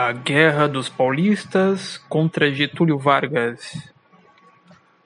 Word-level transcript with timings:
A 0.00 0.12
Guerra 0.12 0.68
dos 0.68 0.88
Paulistas 0.88 1.98
contra 2.08 2.52
Getúlio 2.52 2.96
Vargas 2.96 3.92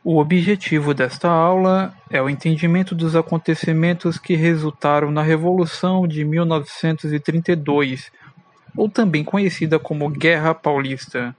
O 0.05 0.19
objetivo 0.19 0.93
desta 0.93 1.31
aula 1.31 1.95
é 2.11 2.21
o 2.21 2.29
entendimento 2.29 2.95
dos 2.95 3.17
acontecimentos 3.17 4.19
que 4.19 4.35
resultaram 4.37 5.11
na 5.11 5.23
Revolução 5.23 6.07
de 6.07 6.27
mil 6.27 6.45
novecentos 6.45 7.11
e 7.11 7.19
trinta 7.19 7.53
e 7.53 7.57
dois, 7.57 8.13
ou 8.77 8.87
também 8.87 9.25
conhecida 9.25 9.79
como 9.79 10.11
Guerra 10.11 10.55
Paulista. 10.55 11.35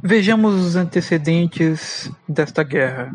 Vejamos 0.00 0.54
os 0.64 0.76
antecedentes 0.76 2.08
desta 2.28 2.62
guerra. 2.62 3.12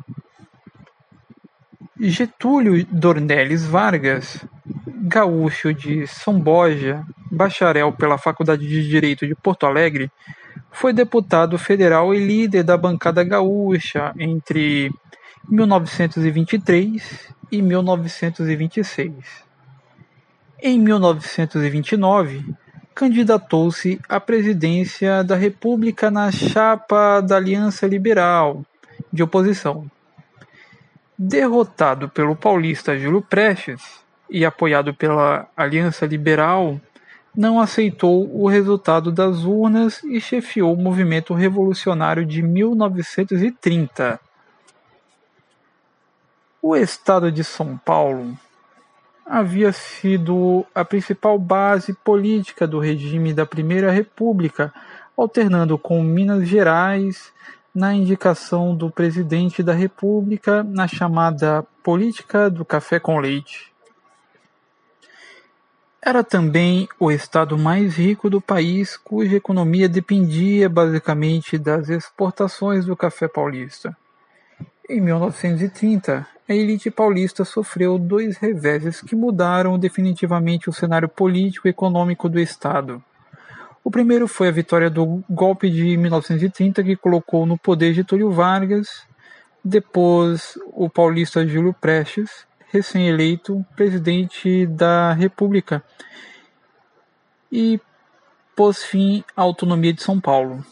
Getúlio 1.98 2.86
Dornelles 2.88 3.64
Vargas, 3.66 4.46
gaúcho 4.86 5.74
de 5.74 6.06
São 6.08 6.38
Borja, 6.38 7.06
bacharel 7.34 7.92
pela 7.92 8.18
Faculdade 8.18 8.68
de 8.68 8.88
Direito 8.88 9.28
de 9.28 9.36
Porto 9.36 9.66
Alegre, 9.66 10.12
foi 10.72 10.94
deputado 10.94 11.58
federal 11.58 12.14
e 12.14 12.20
líder 12.20 12.64
da 12.64 12.78
bancada 12.78 13.24
gaúcha 13.24 14.14
entre 14.18 14.92
1923 15.50 17.34
e 17.52 17.62
1926. 17.62 19.12
Em 20.62 20.80
1929, 20.80 22.46
candidatou-se 22.96 24.00
à 24.08 24.20
presidência 24.20 25.24
da 25.24 25.36
República 25.36 26.10
na 26.10 26.32
chapa 26.32 27.20
da 27.22 27.36
Aliança 27.38 27.88
Liberal, 27.88 28.64
de 29.12 29.24
oposição. 29.24 29.90
Derrotado 31.18 32.10
pelo 32.10 32.36
paulista 32.36 32.98
Júlio 32.98 33.22
Prestes 33.22 33.82
e 34.30 34.46
apoiado 34.46 34.94
pela 34.94 35.48
Aliança 35.56 36.06
Liberal, 36.06 36.80
não 37.36 37.60
aceitou 37.60 38.30
o 38.34 38.48
resultado 38.48 39.12
das 39.12 39.44
urnas 39.44 40.04
e 40.04 40.22
chefiou 40.22 40.74
o 40.74 40.82
movimento 40.82 41.34
revolucionário 41.34 42.26
de 42.26 42.42
1930. 42.42 44.20
O 46.62 46.76
estado 46.76 47.32
de 47.32 47.44
São 47.44 47.78
Paulo 47.78 48.38
havia 49.26 49.72
sido 49.72 50.66
a 50.76 50.86
principal 50.86 51.40
base 51.40 51.94
política 51.94 52.68
do 52.68 52.80
regime 52.80 53.34
da 53.34 53.46
Primeira 53.46 53.92
República, 53.92 54.72
alternando 55.18 55.78
com 55.78 56.02
Minas 56.04 56.48
Gerais 56.48 57.34
na 57.74 57.94
indicação 57.94 58.76
do 58.76 58.92
presidente 58.92 59.64
da 59.64 59.74
República 59.74 60.64
na 60.64 60.88
chamada 60.88 61.66
política 61.82 62.50
do 62.50 62.64
café 62.64 63.00
com 63.00 63.18
leite. 63.18 63.73
Era 66.06 66.22
também 66.22 66.90
o 67.00 67.10
estado 67.10 67.58
mais 67.58 67.96
rico 67.96 68.30
do 68.30 68.42
país, 68.42 68.98
cuja 68.98 69.38
economia 69.38 69.88
dependia 69.88 70.68
basicamente 70.68 71.58
das 71.58 71.88
exportações 71.88 72.86
do 72.86 72.94
café 72.94 73.26
paulista. 73.26 73.96
Em 74.90 75.00
1930, 75.00 76.28
a 76.50 76.54
elite 76.54 76.92
paulista 76.92 77.46
sofreu 77.46 77.98
dois 77.98 78.36
reveses 78.36 79.00
que 79.00 79.16
mudaram 79.16 79.80
definitivamente 79.80 80.70
o 80.70 80.74
cenário 80.74 81.08
político 81.08 81.70
e 81.70 81.72
econômico 81.72 82.28
do 82.28 82.38
estado. 82.38 83.02
O 83.82 83.90
primeiro 83.90 84.28
foi 84.28 84.50
a 84.50 84.52
vitória 84.52 84.90
do 84.90 85.24
golpe 85.30 85.70
de 85.70 85.96
1930 85.96 86.84
que 86.84 86.98
colocou 86.98 87.46
no 87.46 87.58
poder 87.58 87.94
Getúlio 87.94 88.30
Vargas, 88.30 89.08
depois 89.64 90.60
o 90.74 90.90
paulista 90.90 91.48
Júlio 91.48 91.74
Prestes 91.74 92.46
recém-eleito 92.74 93.64
presidente 93.76 94.66
da 94.66 95.14
República 95.14 95.84
e 97.52 97.80
pôs 98.56 98.84
fim 98.84 99.24
à 99.38 99.44
autonomia 99.44 99.94
de 99.94 100.02
São 100.02 100.20
Paulo. 100.20 100.66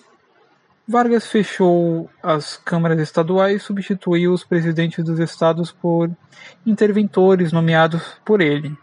Vargas 0.88 1.28
fechou 1.28 2.10
as 2.24 2.58
câmaras 2.58 3.00
estaduais 3.00 3.62
e 3.62 3.64
substituiu 3.64 4.34
os 4.34 4.44
presidentes 4.44 5.06
dos 5.06 5.20
estados 5.20 5.72
por 5.72 6.10
interventores 6.66 7.52
nomeados 7.52 8.02
por 8.26 8.42
ele. 8.42 8.76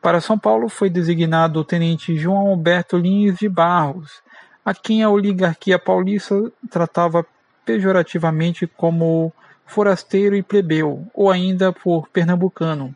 Para 0.00 0.20
São 0.20 0.38
Paulo 0.38 0.68
foi 0.68 0.88
designado 0.88 1.58
o 1.58 1.64
tenente 1.64 2.16
João 2.16 2.46
Alberto 2.46 2.96
Lins 2.96 3.38
de 3.38 3.48
Barros, 3.48 4.22
a 4.64 4.72
quem 4.72 5.02
a 5.02 5.10
oligarquia 5.10 5.80
paulista 5.80 6.36
tratava 6.70 7.26
pejorativamente 7.66 8.68
como 8.68 9.32
forasteiro 9.70 10.34
e 10.34 10.42
plebeu, 10.42 11.06
ou 11.14 11.30
ainda 11.30 11.72
por 11.72 12.08
pernambucano. 12.08 12.94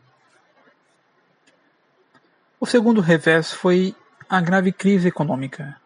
O 2.60 2.66
segundo 2.66 3.00
revés 3.00 3.52
foi 3.52 3.94
a 4.28 4.40
grave 4.40 4.72
crise 4.72 5.08
econômica, 5.08 5.76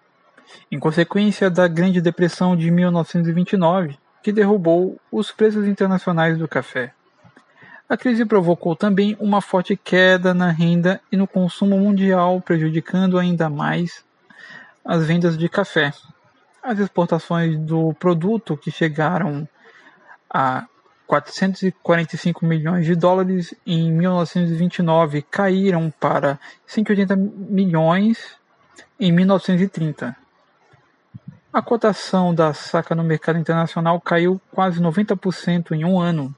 em 0.72 0.78
consequência 0.78 1.50
da 1.50 1.68
Grande 1.68 2.00
Depressão 2.00 2.56
de 2.56 2.70
1929, 2.70 3.98
que 4.22 4.32
derrubou 4.32 4.98
os 5.12 5.30
preços 5.30 5.66
internacionais 5.66 6.38
do 6.38 6.48
café. 6.48 6.94
A 7.86 7.96
crise 7.96 8.24
provocou 8.24 8.74
também 8.74 9.16
uma 9.20 9.42
forte 9.42 9.76
queda 9.76 10.32
na 10.32 10.50
renda 10.50 11.00
e 11.12 11.16
no 11.16 11.26
consumo 11.26 11.78
mundial, 11.78 12.40
prejudicando 12.40 13.18
ainda 13.18 13.50
mais 13.50 14.04
as 14.84 15.04
vendas 15.06 15.36
de 15.36 15.48
café. 15.50 15.92
As 16.62 16.78
exportações 16.78 17.58
do 17.58 17.92
produto, 17.94 18.56
que 18.56 18.70
chegaram 18.70 19.46
a 20.30 20.66
445 21.08 22.44
milhões 22.44 22.84
de 22.84 22.94
dólares 22.94 23.54
em 23.66 23.90
1929 23.90 25.22
caíram 25.22 25.90
para 25.98 26.38
180 26.66 27.16
milhões 27.16 28.36
em 29.00 29.10
1930. 29.10 30.14
A 31.50 31.62
cotação 31.62 32.34
da 32.34 32.52
saca 32.52 32.94
no 32.94 33.02
mercado 33.02 33.38
internacional 33.38 33.98
caiu 33.98 34.38
quase 34.52 34.82
90% 34.82 35.72
em 35.72 35.82
um 35.82 35.98
ano. 35.98 36.34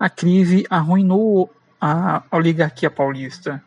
A 0.00 0.08
crise 0.08 0.66
arruinou 0.70 1.52
a 1.78 2.22
oligarquia 2.32 2.90
paulista. 2.90 3.62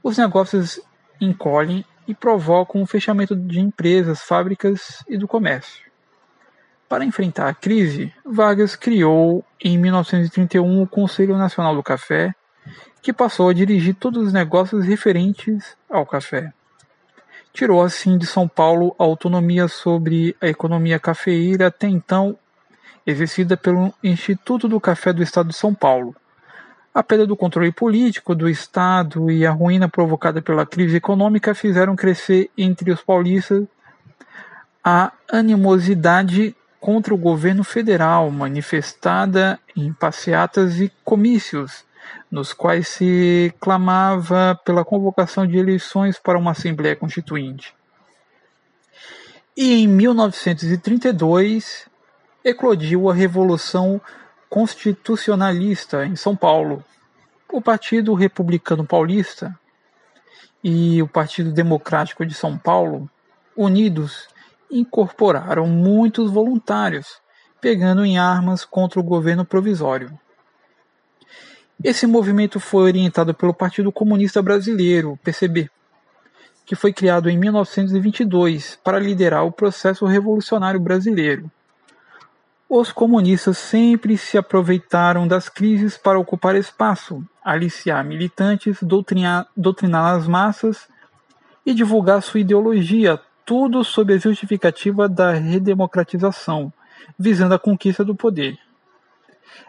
Os 0.00 0.16
negócios 0.16 0.80
encolhem 1.20 1.84
e 2.06 2.14
provocam 2.14 2.80
o 2.80 2.86
fechamento 2.86 3.34
de 3.34 3.58
empresas, 3.58 4.22
fábricas 4.22 5.04
e 5.08 5.18
do 5.18 5.26
comércio. 5.26 5.85
Para 6.88 7.04
enfrentar 7.04 7.48
a 7.48 7.54
crise, 7.54 8.12
Vargas 8.24 8.76
criou 8.76 9.44
em 9.60 9.76
1931 9.76 10.82
o 10.82 10.86
Conselho 10.86 11.36
Nacional 11.36 11.74
do 11.74 11.82
Café, 11.82 12.32
que 13.02 13.12
passou 13.12 13.48
a 13.48 13.52
dirigir 13.52 13.94
todos 13.96 14.28
os 14.28 14.32
negócios 14.32 14.84
referentes 14.84 15.76
ao 15.90 16.06
café. 16.06 16.52
Tirou 17.52 17.82
assim 17.82 18.16
de 18.16 18.26
São 18.26 18.46
Paulo 18.46 18.94
a 18.98 19.02
autonomia 19.02 19.66
sobre 19.66 20.36
a 20.40 20.46
economia 20.46 20.98
cafeeira 20.98 21.68
até 21.68 21.88
então 21.88 22.38
exercida 23.04 23.56
pelo 23.56 23.92
Instituto 24.02 24.68
do 24.68 24.80
Café 24.80 25.12
do 25.12 25.22
Estado 25.22 25.48
de 25.48 25.56
São 25.56 25.74
Paulo. 25.74 26.14
A 26.94 27.02
perda 27.02 27.26
do 27.26 27.36
controle 27.36 27.72
político 27.72 28.34
do 28.34 28.48
Estado 28.48 29.30
e 29.30 29.44
a 29.44 29.50
ruína 29.50 29.88
provocada 29.88 30.40
pela 30.40 30.64
crise 30.64 30.96
econômica 30.96 31.54
fizeram 31.54 31.96
crescer 31.96 32.50
entre 32.56 32.92
os 32.92 33.02
paulistas 33.02 33.64
a 34.84 35.12
animosidade 35.32 36.54
contra 36.86 37.12
o 37.12 37.18
governo 37.18 37.64
federal, 37.64 38.30
manifestada 38.30 39.58
em 39.74 39.92
passeatas 39.92 40.80
e 40.80 40.88
comícios, 41.04 41.84
nos 42.30 42.52
quais 42.52 42.86
se 42.86 43.52
clamava 43.58 44.54
pela 44.64 44.84
convocação 44.84 45.44
de 45.44 45.58
eleições 45.58 46.16
para 46.16 46.38
uma 46.38 46.52
Assembleia 46.52 46.94
Constituinte. 46.94 47.74
E 49.56 49.82
em 49.82 49.88
1932 49.88 51.88
eclodiu 52.44 53.10
a 53.10 53.14
Revolução 53.14 54.00
Constitucionalista 54.48 56.06
em 56.06 56.14
São 56.14 56.36
Paulo. 56.36 56.84
O 57.52 57.60
Partido 57.60 58.14
Republicano 58.14 58.86
Paulista 58.86 59.58
e 60.62 61.02
o 61.02 61.08
Partido 61.08 61.50
Democrático 61.50 62.24
de 62.24 62.34
São 62.34 62.56
Paulo, 62.56 63.10
unidos, 63.56 64.28
incorporaram 64.70 65.66
muitos 65.66 66.30
voluntários, 66.30 67.20
pegando 67.60 68.04
em 68.04 68.18
armas 68.18 68.64
contra 68.64 69.00
o 69.00 69.02
governo 69.02 69.44
provisório. 69.44 70.18
Esse 71.82 72.06
movimento 72.06 72.58
foi 72.58 72.84
orientado 72.84 73.34
pelo 73.34 73.52
Partido 73.52 73.92
Comunista 73.92 74.40
Brasileiro, 74.40 75.18
PCB, 75.22 75.70
que 76.64 76.74
foi 76.74 76.92
criado 76.92 77.28
em 77.28 77.36
1922 77.38 78.78
para 78.82 78.98
liderar 78.98 79.44
o 79.44 79.52
processo 79.52 80.06
revolucionário 80.06 80.80
brasileiro. 80.80 81.50
Os 82.68 82.90
comunistas 82.90 83.58
sempre 83.58 84.18
se 84.18 84.36
aproveitaram 84.36 85.28
das 85.28 85.48
crises 85.48 85.96
para 85.96 86.18
ocupar 86.18 86.56
espaço, 86.56 87.24
aliciar 87.44 88.04
militantes, 88.04 88.82
doutrinar, 88.82 89.46
doutrinar 89.56 90.16
as 90.16 90.26
massas 90.26 90.88
e 91.64 91.72
divulgar 91.72 92.20
sua 92.22 92.40
ideologia, 92.40 93.20
tudo 93.46 93.84
sob 93.84 94.12
a 94.12 94.18
justificativa 94.18 95.08
da 95.08 95.30
redemocratização, 95.30 96.72
visando 97.16 97.54
a 97.54 97.58
conquista 97.58 98.04
do 98.04 98.12
poder. 98.12 98.58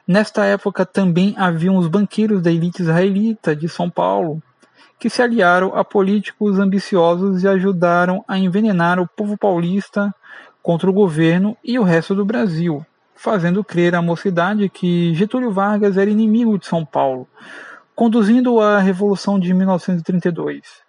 Nesta 0.06 0.44
época 0.46 0.84
também 0.84 1.36
haviam 1.38 1.78
os 1.78 1.88
banqueiros 1.88 2.42
da 2.42 2.52
elite 2.52 2.82
israelita 2.82 3.56
de 3.56 3.70
São 3.70 3.88
Paulo, 3.88 4.42
que 5.00 5.12
se 5.12 5.22
aliaram 5.22 5.76
a 5.76 5.86
políticos 5.86 6.58
ambiciosos 6.58 7.44
e 7.44 7.48
ajudaram 7.48 8.26
a 8.28 8.36
envenenar 8.40 9.00
o 9.00 9.08
povo 9.08 9.38
paulista 9.38 10.12
contra 10.64 10.90
o 10.90 10.94
governo 10.94 11.56
e 11.64 11.78
o 11.78 11.84
resto 11.84 12.16
do 12.16 12.26
Brasil, 12.26 12.84
fazendo 13.16 13.64
crer 13.64 13.94
à 13.94 14.02
mocidade 14.02 14.68
que 14.70 15.14
Getúlio 15.14 15.52
Vargas 15.52 15.98
era 15.98 16.10
inimigo 16.10 16.58
de 16.58 16.66
São 16.66 16.84
Paulo, 16.84 17.28
conduzindo 17.96 18.60
à 18.60 18.80
Revolução 18.80 19.40
de 19.40 19.54
1932. 19.54 20.87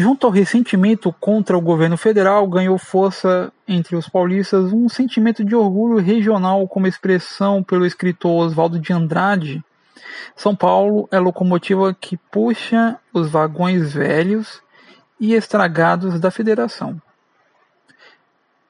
Junto 0.00 0.28
ao 0.28 0.32
ressentimento 0.32 1.12
contra 1.12 1.58
o 1.58 1.60
governo 1.60 1.96
federal, 1.96 2.46
ganhou 2.46 2.78
força 2.78 3.52
entre 3.66 3.96
os 3.96 4.08
paulistas 4.08 4.72
um 4.72 4.88
sentimento 4.88 5.44
de 5.44 5.56
orgulho 5.56 5.98
regional, 5.98 6.68
como 6.68 6.86
expressão 6.86 7.64
pelo 7.64 7.84
escritor 7.84 8.46
Oswaldo 8.46 8.78
de 8.78 8.92
Andrade. 8.92 9.60
São 10.36 10.54
Paulo 10.54 11.08
é 11.10 11.16
a 11.16 11.20
locomotiva 11.20 11.92
que 11.92 12.16
puxa 12.16 12.96
os 13.12 13.28
vagões 13.28 13.92
velhos 13.92 14.62
e 15.18 15.34
estragados 15.34 16.20
da 16.20 16.30
federação. 16.30 17.02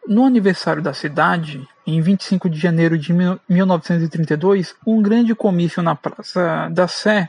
No 0.07 0.25
aniversário 0.25 0.81
da 0.81 0.95
cidade, 0.95 1.69
em 1.87 2.01
25 2.01 2.49
de 2.49 2.59
janeiro 2.59 2.97
de 2.97 3.13
1932, 3.47 4.75
um 4.87 5.03
grande 5.03 5.35
comício 5.35 5.83
na 5.83 5.95
Praça 5.95 6.71
da 6.73 6.89
Sé 6.89 7.29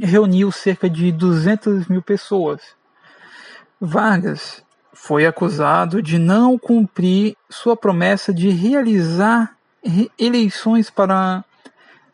reuniu 0.00 0.50
cerca 0.50 0.88
de 0.88 1.12
200 1.12 1.86
mil 1.88 2.02
pessoas. 2.02 2.60
Vargas 3.80 4.62
foi 4.92 5.26
acusado 5.26 6.02
de 6.02 6.18
não 6.18 6.58
cumprir 6.58 7.36
sua 7.48 7.76
promessa 7.76 8.34
de 8.34 8.50
realizar 8.50 9.56
eleições 10.18 10.90
para 10.90 11.44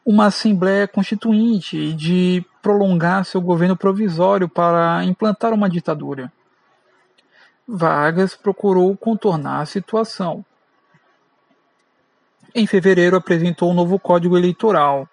uma 0.05 0.27
Assembleia 0.27 0.87
Constituinte 0.87 1.77
e 1.77 1.93
de 1.93 2.45
prolongar 2.63 3.25
seu 3.25 3.41
governo 3.41 3.77
provisório 3.77 4.49
para 4.49 5.03
implantar 5.05 5.53
uma 5.53 5.69
ditadura. 5.69 6.33
Vargas 7.67 8.37
procurou 8.37 8.97
contornar 8.97 9.63
a 9.63 9.67
situação. 9.67 10.45
Em 12.55 12.67
fevereiro 12.67 13.17
apresentou 13.17 13.71
um 13.71 13.75
novo 13.75 13.99
Código 13.99 14.37
Eleitoral, 14.37 15.09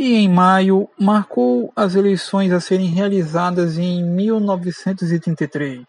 e 0.00 0.14
em 0.14 0.28
maio 0.30 0.88
marcou 0.98 1.70
as 1.76 1.94
eleições 1.94 2.50
a 2.52 2.60
serem 2.60 2.86
realizadas 2.86 3.76
em 3.76 4.02
1933. 4.02 5.84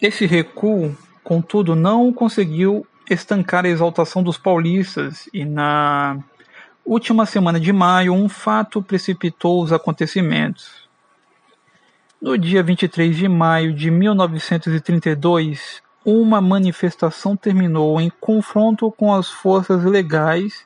Esse 0.00 0.26
recuo, 0.26 0.96
contudo, 1.24 1.74
não 1.74 2.12
conseguiu 2.12 2.86
estancar 3.10 3.64
a 3.64 3.68
exaltação 3.68 4.22
dos 4.22 4.38
paulistas 4.38 5.28
e 5.34 5.44
na 5.44 6.20
última 6.84 7.26
semana 7.26 7.58
de 7.58 7.72
maio 7.72 8.12
um 8.12 8.28
fato 8.28 8.80
precipitou 8.80 9.60
os 9.64 9.72
acontecimentos. 9.72 10.88
No 12.22 12.38
dia 12.38 12.62
23 12.62 13.16
de 13.16 13.26
maio 13.26 13.74
de 13.74 13.90
1932, 13.90 15.82
uma 16.04 16.40
manifestação 16.40 17.36
terminou 17.36 18.00
em 18.00 18.08
confronto 18.20 18.88
com 18.92 19.12
as 19.12 19.28
forças 19.28 19.82
legais 19.82 20.64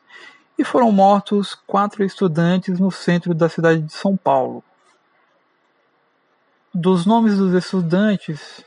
e 0.61 0.65
foram 0.65 0.93
mortos 0.93 1.55
quatro 1.67 2.05
estudantes 2.05 2.79
no 2.79 2.91
centro 2.91 3.33
da 3.33 3.49
cidade 3.49 3.81
de 3.81 3.95
São 3.95 4.15
Paulo. 4.15 4.63
Dos 6.75 7.07
nomes 7.07 7.39
dos 7.39 7.55
estudantes, 7.55 8.63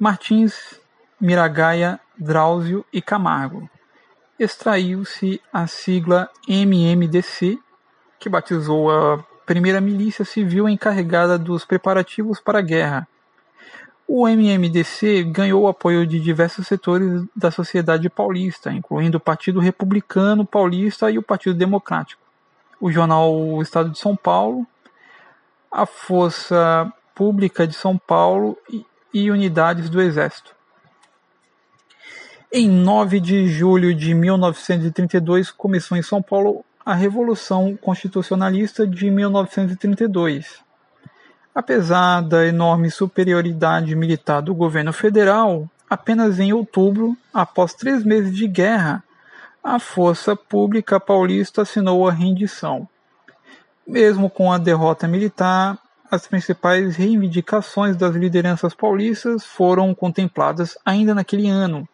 Martins, 0.00 0.80
Miragaia, 1.20 2.00
Drauzio 2.18 2.84
e 2.92 3.00
Camargo. 3.00 3.70
Extraiu-se 4.36 5.40
a 5.52 5.68
sigla 5.68 6.28
MMDC, 6.48 7.56
que 8.18 8.28
batizou 8.28 8.90
a 8.90 9.24
primeira 9.46 9.80
milícia 9.80 10.24
civil 10.24 10.68
encarregada 10.68 11.38
dos 11.38 11.64
preparativos 11.64 12.40
para 12.40 12.58
a 12.58 12.62
guerra, 12.62 13.06
o 14.06 14.28
MMDC 14.28 15.24
ganhou 15.24 15.62
o 15.62 15.68
apoio 15.68 16.06
de 16.06 16.20
diversos 16.20 16.66
setores 16.66 17.24
da 17.34 17.50
sociedade 17.50 18.08
paulista, 18.10 18.72
incluindo 18.72 19.18
o 19.18 19.20
Partido 19.20 19.60
Republicano 19.60 20.44
Paulista 20.44 21.10
e 21.10 21.18
o 21.18 21.22
Partido 21.22 21.54
Democrático, 21.54 22.20
o 22.80 22.90
jornal 22.90 23.62
Estado 23.62 23.90
de 23.90 23.98
São 23.98 24.16
Paulo, 24.16 24.66
a 25.70 25.86
Força 25.86 26.92
Pública 27.14 27.66
de 27.66 27.74
São 27.74 27.96
Paulo 27.96 28.58
e 29.14 29.30
unidades 29.30 29.88
do 29.88 30.00
Exército. 30.00 30.54
Em 32.52 32.68
9 32.68 33.18
de 33.20 33.48
julho 33.48 33.94
de 33.94 34.12
1932 34.12 35.50
começou 35.50 35.96
em 35.96 36.02
São 36.02 36.20
Paulo 36.20 36.64
a 36.84 36.94
Revolução 36.94 37.76
Constitucionalista 37.76 38.86
de 38.86 39.10
1932 39.10 40.62
Apesar 41.54 42.22
da 42.22 42.46
enorme 42.46 42.90
superioridade 42.90 43.94
militar 43.94 44.40
do 44.40 44.54
governo 44.54 44.92
federal, 44.92 45.68
apenas 45.88 46.40
em 46.40 46.52
outubro, 46.52 47.14
após 47.32 47.74
três 47.74 48.02
meses 48.02 48.34
de 48.34 48.48
guerra, 48.48 49.04
a 49.62 49.78
Força 49.78 50.34
Pública 50.34 50.98
Paulista 50.98 51.62
assinou 51.62 52.08
a 52.08 52.12
rendição. 52.12 52.88
Mesmo 53.86 54.30
com 54.30 54.50
a 54.50 54.56
derrota 54.56 55.06
militar, 55.06 55.78
as 56.10 56.26
principais 56.26 56.96
reivindicações 56.96 57.96
das 57.96 58.14
lideranças 58.14 58.74
paulistas 58.74 59.44
foram 59.44 59.94
contempladas 59.94 60.78
ainda 60.84 61.14
naquele 61.14 61.48
ano, 61.48 61.86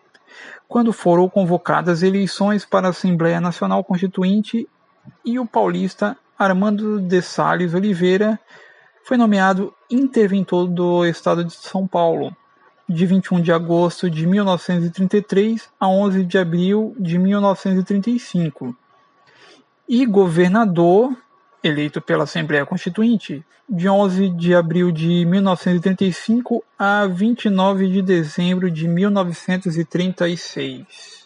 quando 0.68 0.92
foram 0.92 1.28
convocadas 1.28 2.02
eleições 2.02 2.64
para 2.64 2.86
a 2.86 2.90
Assembleia 2.90 3.40
Nacional 3.40 3.82
Constituinte 3.82 4.68
e 5.24 5.38
o 5.38 5.46
paulista 5.46 6.16
Armando 6.38 7.00
de 7.00 7.20
Salles 7.20 7.74
Oliveira 7.74 8.38
foi 9.08 9.16
nomeado 9.16 9.74
interventor 9.90 10.68
do 10.68 11.04
Estado 11.06 11.42
de 11.42 11.54
São 11.54 11.86
Paulo, 11.86 12.36
de 12.86 13.06
21 13.06 13.40
de 13.40 13.50
agosto 13.50 14.10
de 14.10 14.26
1933 14.26 15.66
a 15.80 15.88
11 15.88 16.24
de 16.24 16.36
abril 16.36 16.94
de 17.00 17.18
1935, 17.18 18.76
e 19.88 20.04
governador, 20.04 21.16
eleito 21.64 22.02
pela 22.02 22.24
Assembleia 22.24 22.66
Constituinte, 22.66 23.42
de 23.66 23.88
11 23.88 24.28
de 24.28 24.54
abril 24.54 24.92
de 24.92 25.24
1935 25.24 26.62
a 26.78 27.06
29 27.06 27.88
de 27.88 28.02
dezembro 28.02 28.70
de 28.70 28.86
1936. 28.86 31.17